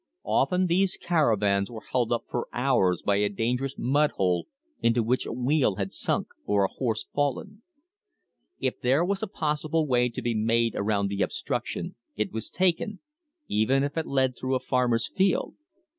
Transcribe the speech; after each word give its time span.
Often 0.25 0.65
these 0.65 0.97
caravans 0.97 1.69
were 1.69 1.83
held 1.91 2.11
up 2.11 2.23
for 2.27 2.47
hours 2.51 3.03
by 3.03 3.17
a 3.17 3.29
dangerous 3.29 3.75
mud 3.77 4.09
hole 4.13 4.47
into 4.81 5.03
which 5.03 5.27
a 5.27 5.31
wheel 5.31 5.75
had 5.75 5.93
sunk 5.93 6.29
or 6.47 6.63
a 6.65 6.71
horse 6.71 7.03
fallen. 7.13 7.61
If 8.57 8.81
there 8.81 9.05
was 9.05 9.21
a 9.21 9.27
possible 9.27 9.85
way 9.85 10.09
to 10.09 10.21
be 10.23 10.33
made 10.33 10.73
around 10.73 11.09
the 11.09 11.21
obstruction 11.21 11.97
it 12.15 12.31
was 12.31 12.49
taken, 12.49 12.99
even 13.47 13.83
if 13.83 13.95
it 13.95 14.07
led 14.07 14.35
through 14.35 14.55
a 14.55 14.59
farmer's 14.59 15.07
field. 15.07 15.53